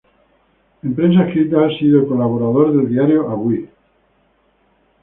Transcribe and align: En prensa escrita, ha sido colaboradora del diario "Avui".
En 0.81 0.95
prensa 0.95 1.27
escrita, 1.27 1.63
ha 1.63 1.77
sido 1.77 2.07
colaboradora 2.07 2.71
del 2.71 2.89
diario 2.89 3.29
"Avui". 3.29 3.69